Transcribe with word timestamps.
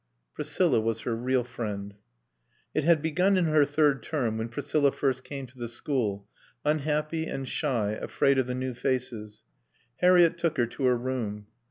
Priscilla 0.33 0.79
was 0.79 1.01
her 1.01 1.15
real 1.15 1.43
friend. 1.43 1.93
It 2.73 2.83
had 2.83 3.03
begun 3.03 3.37
in 3.37 3.45
her 3.45 3.65
third 3.65 4.01
term, 4.01 4.39
when 4.39 4.49
Priscilla 4.49 4.91
first 4.91 5.23
came 5.23 5.45
to 5.45 5.57
the 5.59 5.67
school, 5.67 6.27
unhappy 6.65 7.27
and 7.27 7.47
shy, 7.47 7.91
afraid 7.91 8.39
of 8.39 8.47
the 8.47 8.55
new 8.55 8.73
faces. 8.73 9.43
Harriett 9.97 10.39
took 10.39 10.57
her 10.57 10.65
to 10.65 10.85
her 10.85 10.97
room. 10.97 11.45